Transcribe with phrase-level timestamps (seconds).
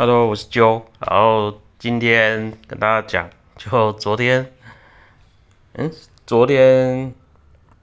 [0.00, 4.52] Hello，我是 Joe，然后今天跟大家讲，就昨天，
[5.72, 5.90] 嗯，
[6.24, 7.12] 昨天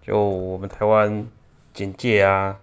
[0.00, 1.26] 就我们台湾
[1.72, 2.60] 警戒啊，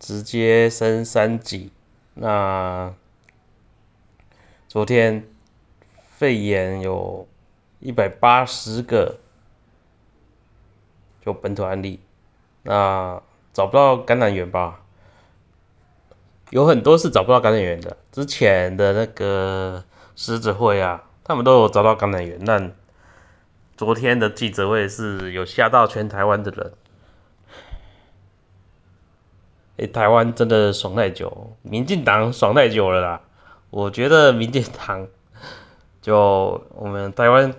[0.00, 1.70] 直接升三级。
[2.14, 2.92] 那
[4.66, 5.28] 昨天
[6.16, 7.28] 肺炎有
[7.78, 9.20] 一百八十个
[11.24, 12.00] 就本土案例，
[12.64, 13.22] 那
[13.52, 14.80] 找不到感染源吧？
[16.50, 19.84] 有很多是找不到感染源的，之前的那个
[20.16, 22.44] 狮子会啊，他们都有找到感染源。
[22.44, 22.72] 但
[23.76, 26.72] 昨天的记者会是有吓到全台湾的人。
[29.76, 33.20] 哎，台湾真的爽太久，民进党爽太久了啦。
[33.70, 35.06] 我觉得民进党
[36.02, 37.54] 就我们台湾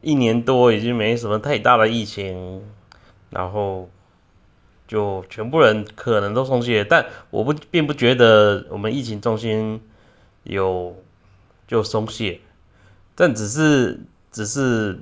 [0.00, 2.64] 一年多已经没什么太大的疫情，
[3.28, 3.90] 然后。
[4.88, 9.80] 就全部人可能都松懈，但我不并不觉得我们疫情中心
[10.42, 10.96] 有
[11.66, 12.40] 就松懈，
[13.14, 15.00] 但只是只是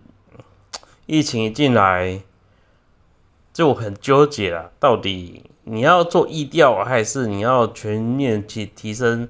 [1.06, 2.22] 疫情一进来
[3.52, 9.28] 就很纠结了，到底你要做疫调还是你要全面去提升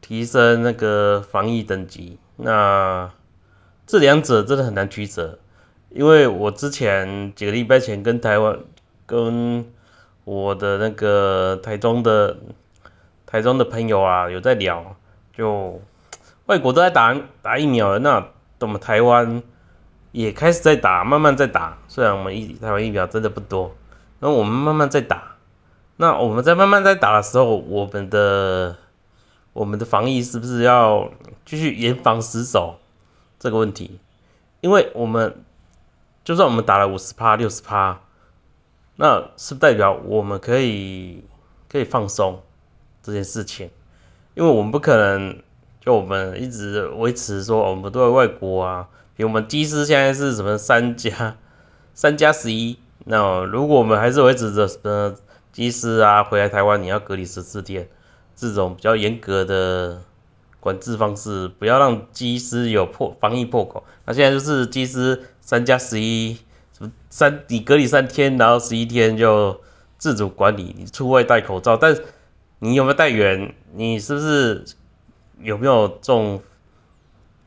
[0.00, 2.18] 提升那个防疫等级？
[2.36, 3.12] 那
[3.86, 5.38] 这两者真的很难取舍，
[5.90, 8.58] 因为我之前几个礼拜前跟台湾。
[9.10, 9.66] 跟
[10.22, 12.36] 我的那个台中的
[13.26, 14.94] 台中的朋友啊，有在聊，
[15.32, 15.82] 就
[16.46, 18.28] 外国都在打打疫苗了，那
[18.60, 19.42] 我们台湾
[20.12, 21.78] 也开始在打，慢慢在打。
[21.88, 23.74] 虽然我们疫台湾疫苗真的不多，
[24.20, 25.34] 那我们慢慢在打。
[25.96, 28.76] 那我们在慢慢在打的时候，我们的
[29.52, 31.10] 我们的防疫是不是要
[31.44, 32.78] 继续严防死守
[33.40, 33.98] 这个问题？
[34.60, 35.42] 因为我们
[36.22, 37.98] 就算我们打了五十趴、六十趴。
[39.02, 41.24] 那是代表我们可以
[41.70, 42.42] 可以放松
[43.02, 43.70] 这件事情，
[44.34, 45.42] 因为我们不可能
[45.80, 51.38] 就我们一直维持说我们都在外国啊，比如我们机师现在是什么三加
[51.94, 55.16] 三加十一，那如果我们还是维持着呃
[55.50, 57.88] 机师啊回来台湾你要隔离十四天
[58.36, 60.02] 这种比较严格的
[60.60, 66.36] 管制方式，不要让机师有破防疫破口，那现在就是机师三加十一。
[67.10, 69.60] 三，你隔离三天，然后十一天就
[69.98, 71.94] 自主管理，你出外戴口罩，但
[72.58, 73.54] 你有没有带源？
[73.74, 74.64] 你是不是
[75.40, 76.42] 有没有中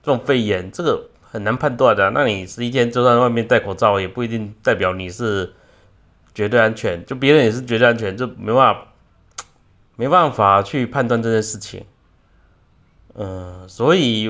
[0.03, 0.71] 中肺炎？
[0.71, 2.11] 这个很难判断的。
[2.11, 5.53] 那你十一天就在外面戴口罩，也不一定代表你是
[6.35, 8.87] 绝对安全，就别人也是绝对安全，就没办法
[9.95, 11.85] 没办法去判断这件事情。
[13.15, 14.29] 嗯，所以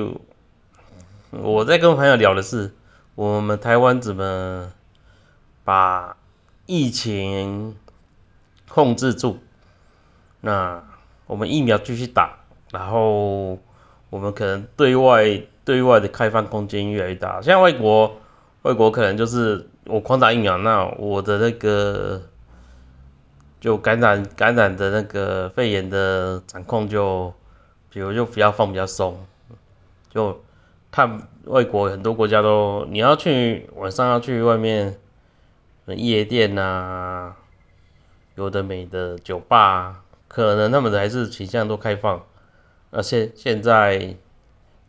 [1.30, 2.72] 我在跟朋友聊的是，
[3.14, 4.72] 我们台湾怎么？
[5.64, 6.16] 把
[6.66, 7.74] 疫情
[8.68, 9.38] 控制住，
[10.42, 10.84] 那
[11.26, 12.38] 我们疫苗继续打，
[12.70, 13.58] 然后
[14.10, 17.40] 我们可能对外对外的开放空间越来越大。
[17.40, 18.16] 像外国，
[18.62, 22.20] 外国可能就是我狂打疫苗，那我的那个
[23.60, 27.32] 就感染感染的那个肺炎的掌控就，
[27.88, 29.24] 比如就比较放比较松，
[30.10, 30.42] 就
[30.90, 34.98] 看外国很多国家都你要去晚上要去外面。
[35.86, 37.34] 夜店呐，
[38.36, 42.24] 有的美的酒吧，可能他们还是倾向都开放。
[42.90, 44.16] 而现现在，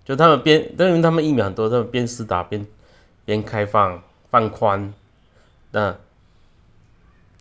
[0.05, 2.65] 就他们边，因为他们疫苗很多，他们边施打边
[3.25, 4.01] 边开放
[4.31, 4.93] 放宽。
[5.71, 5.97] 那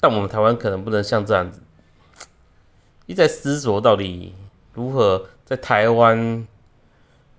[0.00, 1.60] 但我们台湾可能不能像这样子，
[3.06, 4.34] 一直在思索到底
[4.72, 6.44] 如何在台湾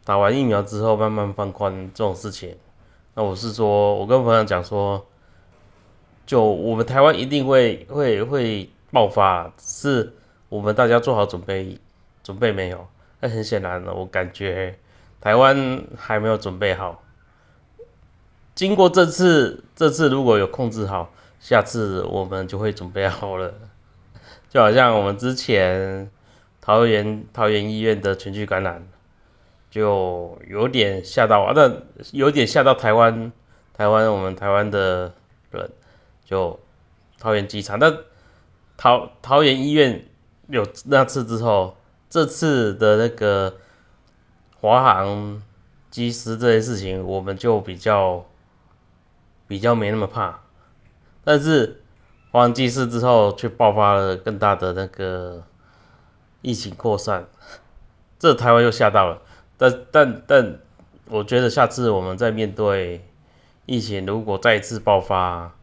[0.05, 2.55] 打完疫苗之后慢慢放宽这种事情。
[3.15, 5.05] 那我是说，我跟朋友讲说。
[6.25, 10.13] 就我们台湾一定会会会爆发，是
[10.49, 11.79] 我们大家做好准备，
[12.23, 12.87] 准备没有？
[13.19, 14.77] 那很显然了，我感觉
[15.21, 17.03] 台湾还没有准备好。
[18.55, 23.53] 经过这次，这次如果有控制好，下次我们就会准备好了。
[24.49, 26.09] 就好像我们之前
[26.61, 28.87] 桃园桃园医院的全区感染，
[29.69, 31.71] 就有点吓到啊，那
[32.11, 33.31] 有点吓到台湾
[33.73, 35.13] 台湾我们台湾的
[35.51, 35.69] 人。
[36.25, 36.59] 就
[37.17, 37.95] 桃园机场，那
[38.75, 40.05] 桃桃园医院
[40.47, 41.77] 有那次之后，
[42.09, 43.55] 这次的那个
[44.59, 45.41] 华航
[45.89, 48.25] 机师这件事情，我们就比较
[49.47, 50.41] 比较没那么怕。
[51.23, 51.81] 但是
[52.31, 55.43] 华航机师之后，却爆发了更大的那个
[56.41, 57.27] 疫情扩散，
[58.19, 59.21] 这台湾又吓到了。
[59.57, 60.59] 但但但，
[61.07, 63.07] 我觉得下次我们在面对
[63.65, 65.55] 疫情，如果再次爆发，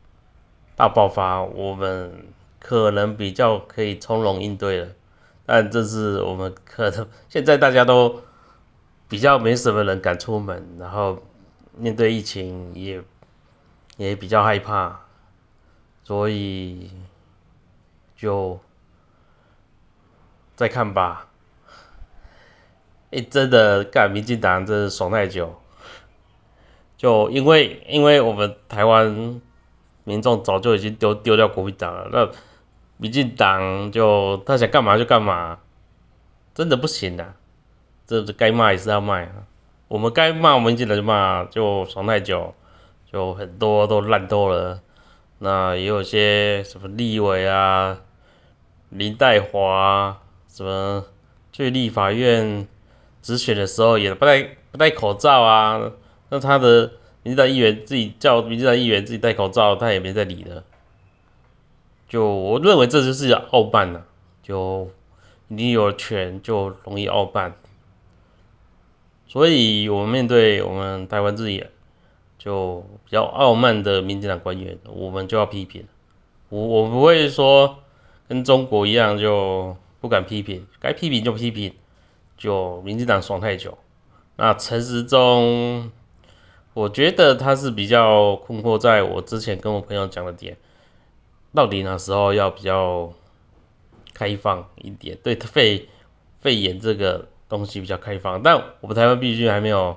[0.83, 2.27] 大爆发，我们
[2.59, 4.89] 可能比较可以从容应对了。
[5.47, 8.21] 但这是我们可能现在大家都
[9.09, 11.23] 比较没什么人敢出门，然后
[11.77, 13.01] 面对疫情也
[13.97, 15.03] 也比较害怕，
[16.03, 16.91] 所以
[18.17, 18.59] 就
[20.57, 21.29] 再看吧。
[23.13, 25.55] 哎，真的干民进党真是爽太久，
[26.97, 29.41] 就因为因为我们台湾
[30.05, 32.31] 民众早就已经丢丢掉国民党了，那
[32.97, 35.59] 民进党就他想干嘛就干嘛，
[36.55, 37.35] 真的不行啊，
[38.07, 39.31] 这该骂也是要骂啊，
[39.89, 42.55] 我们该骂民进党就骂，就爽太久，
[43.11, 44.81] 就很多都烂透了，
[45.39, 47.99] 那也有些什么立委啊，
[48.91, 51.05] 林黛华什么
[51.53, 52.67] 去立法院。
[53.23, 55.93] 直选的时候也不戴不戴口罩啊，
[56.31, 56.91] 那他的
[57.23, 60.65] 民进党议员自己叫民进党议员自己戴口罩，他也没在理的。
[62.09, 64.05] 就我认为这就是傲慢了，
[64.43, 64.91] 就
[65.49, 67.55] 你有权就容易傲慢，
[69.27, 71.65] 所以我们面对我们台湾自己
[72.39, 75.87] 就比较傲慢的民进党官员，我们就要批评。
[76.49, 77.79] 我我不会说
[78.29, 81.75] 跟中国一样就不敢批评，该批评就批评。
[82.35, 83.79] 就民进党爽太久，
[84.35, 85.93] 那陈时中，
[86.75, 90.57] 我觉得他是比较困惑，在我之前跟我朋友讲的点，
[91.55, 93.13] 到底哪时候要比较
[94.15, 95.89] 开放一点，对肺
[96.41, 99.97] 肺炎这个东西比较开放，但我们台湾毕竟还没有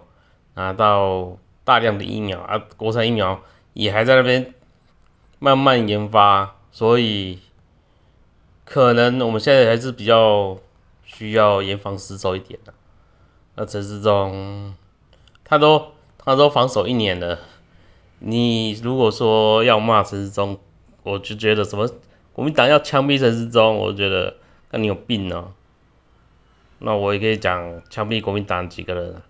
[0.54, 3.42] 拿到大量的疫苗啊，国产疫苗
[3.74, 4.54] 也还在那边
[5.40, 7.40] 慢慢研发，所以
[8.64, 10.58] 可能我们现在还是比较。
[11.08, 12.74] 需要严防死守一点的。
[13.54, 14.76] 那陈世忠，
[15.46, 15.94] 他都
[16.26, 17.40] 他都防守一年了。
[18.20, 20.58] 你如果说要骂陈世忠，
[21.04, 21.88] 我就觉得什么
[22.34, 24.36] 国民党要枪毙陈世忠，我觉得
[24.72, 25.54] 那你有病哦。
[26.80, 29.22] 那我也可以讲枪毙国民党几个人，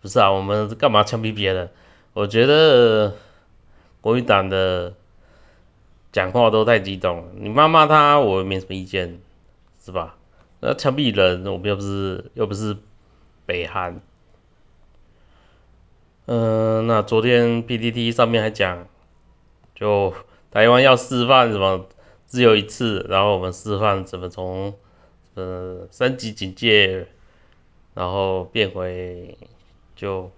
[0.00, 0.32] 不是啊？
[0.32, 1.70] 我们干嘛枪毙别人？
[2.14, 3.14] 我觉得
[4.00, 4.94] 国民党的
[6.12, 7.24] 讲话都太激动了。
[7.36, 9.20] 你骂骂他，我没什么意见，
[9.84, 10.16] 是吧？
[10.60, 12.76] 那枪毙人，我们又不是又不是
[13.44, 14.00] 北韩。
[16.26, 18.86] 嗯，那昨天 PPT 上面还讲，
[19.74, 20.14] 就
[20.50, 21.86] 台湾要示范什么
[22.26, 24.74] 只有一次，然后我们示范怎么从
[25.34, 27.08] 呃三级警戒，
[27.94, 29.36] 然后变回
[29.96, 30.30] 就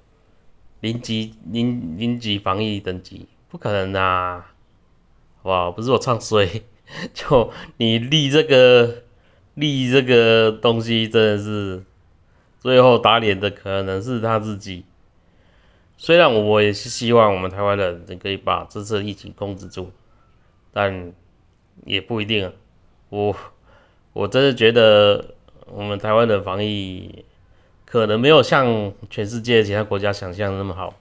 [0.81, 4.53] 零级零零级防疫等级，不可能啊！
[5.43, 6.63] 哇，不是我唱衰，
[7.15, 9.03] 就你立这个。
[9.57, 11.85] 立这个东西真的是
[12.59, 14.85] 最后打脸的可能是他自己。
[15.97, 19.91] 虽然我也是希望我们台湾人可以把这次疫情控制住，
[20.73, 21.13] 但
[21.85, 22.53] 也不一定。
[23.09, 23.37] 我
[24.13, 25.35] 我真的觉得
[25.67, 27.25] 我们台湾的防疫
[27.85, 30.95] 可能没有像全世界其他国家想象的那么好。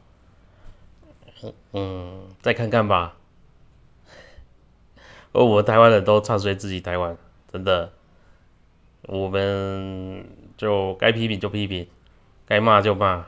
[1.74, 3.18] 嗯，再看看吧。
[5.34, 7.18] 而我们台湾人都唱衰自己台湾，
[7.52, 7.92] 真的。
[9.08, 10.26] 我们
[10.56, 11.88] 就该批评就批评，
[12.46, 13.26] 该骂就骂，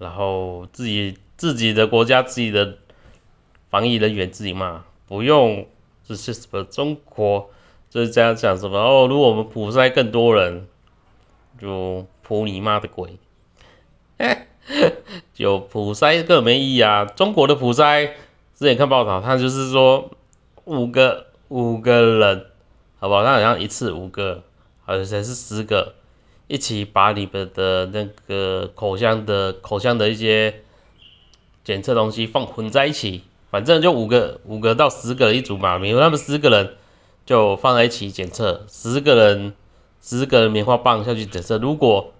[0.00, 2.78] 然后自己自己的国家自己的
[3.68, 5.68] 防疫人员自己骂，不用
[6.04, 7.50] 这是什么中国
[7.88, 10.66] 就是这样讲什么哦，如果我们普筛更多人，
[11.60, 13.18] 就普你妈的鬼，
[15.32, 17.04] 就普筛更没意义啊！
[17.04, 18.10] 中国的普筛
[18.56, 20.10] 之前看报道，他就是说
[20.64, 22.46] 五个五个人，
[22.98, 23.22] 好不好？
[23.24, 24.42] 他好像一次五个。
[24.86, 25.94] 而且是十个，
[26.50, 30.62] 一起把你们的那个口腔的口腔的一些
[31.62, 36.76] 检测东西放混在一起，反正就五个五个到十个人一组嘛，比如他们十个人
[37.24, 39.54] 就放在一起检测，十个人
[40.02, 42.12] 十个人棉花棒下去检测，如果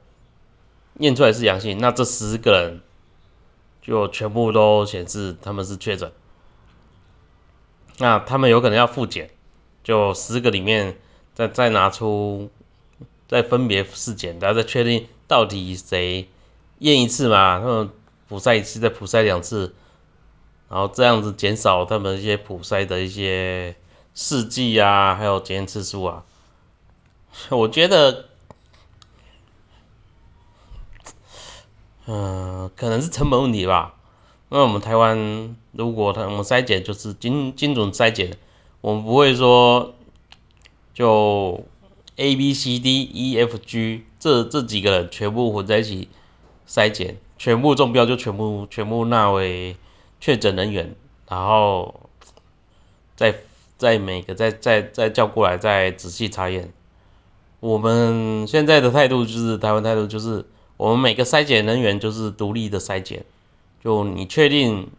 [1.01, 2.81] 验出来是阳性，那这十个人
[3.83, 6.13] 就全部都显示他们是确诊，
[7.99, 9.31] 那他们有可能要复检，
[9.83, 10.97] 就十个里面
[11.35, 12.49] 再再拿出。
[13.31, 16.29] 再分别试检，然后再确定到底谁
[16.81, 17.91] 验一次嘛，他们
[18.29, 19.73] 普筛一次，再普筛两次，
[20.69, 23.77] 然后这样子减少他们一些普筛的一些
[24.17, 26.25] 试剂啊，还有检验次数啊。
[27.51, 28.25] 我觉得，
[32.07, 33.95] 嗯，可能是成本问题吧。
[34.49, 38.37] 那我们台湾如果他我们筛检就是精精准筛检，
[38.81, 39.95] 我们不会说
[40.93, 41.65] 就。
[42.17, 46.09] A B C D E F G 这这几个人全部混在一起
[46.69, 49.77] 筛检，全部中标就全部全部纳为
[50.21, 50.95] 确诊人员，
[51.29, 52.09] 然后
[53.17, 53.41] 再
[53.79, 56.73] 再每个再再再叫过来再仔细查验，
[57.61, 60.45] 我们现在的态度就是台湾态度就是，
[60.77, 63.25] 我们每个筛检人员就是独立的筛检，
[63.83, 64.91] 就你确定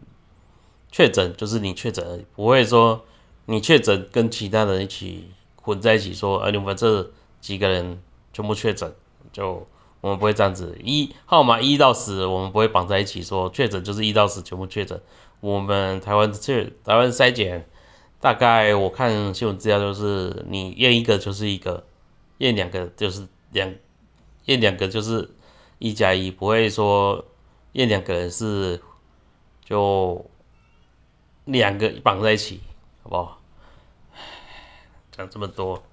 [0.91, 3.05] 确诊就是你确诊，不会说
[3.45, 5.25] 你确诊跟其他人一起
[5.61, 8.01] 混在一起说，呃，你们这几个人
[8.33, 8.93] 全部确诊，
[9.31, 9.67] 就
[10.01, 15.01] 我们不会这样子，一号码一到十，我们不会绑在一起说确诊就是一到十全部确诊。
[15.39, 17.67] 我们台湾确台湾筛检，
[18.19, 21.83] 大概我看新闻资料就是你验一个就是一个，
[22.37, 23.73] 验两个就是两，
[24.45, 25.31] 验两个就是
[25.79, 27.25] 一加一，不会说
[27.73, 28.81] 验两个人是
[29.65, 30.29] 就
[31.45, 32.61] 两个绑在一起，
[33.01, 33.40] 好不好？
[35.21, 35.83] 讲这么多，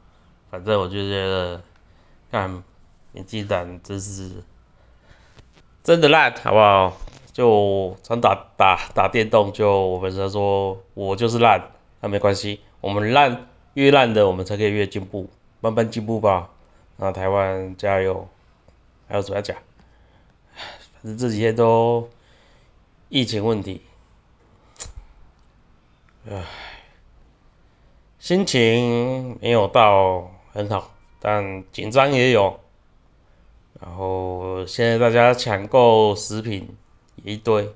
[0.50, 1.62] 反正我就觉得，
[2.30, 2.62] 看
[3.12, 4.42] 民进党真是
[5.84, 6.96] 真的烂，好不好？
[7.30, 11.70] 就常打打打电动，就我们常说，我就是烂，
[12.00, 15.28] 那没关系，我们烂越烂的，我们才可以越进步，
[15.60, 16.48] 慢慢进步吧。
[16.96, 18.28] 那台湾加油！
[19.08, 19.56] 还有什么要讲？
[20.94, 22.08] 反正这几天都
[23.10, 23.82] 疫情问题，
[26.28, 26.42] 唉，
[28.28, 32.60] 心情没有到很好，但紧张也有。
[33.80, 36.76] 然后现在大家抢购食品。
[37.24, 37.74] 一堆，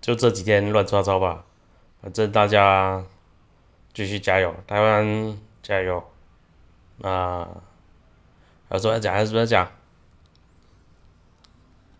[0.00, 1.44] 就这几天乱糟糟吧。
[2.02, 3.04] 反正大家
[3.94, 6.02] 继续加油，台湾加油。
[6.96, 7.46] 那
[8.70, 9.70] 有什么讲还是什么讲？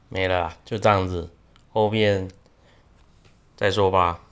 [0.08, 1.30] 没了，就这样子，
[1.72, 2.28] 后面
[3.56, 4.25] 再说吧。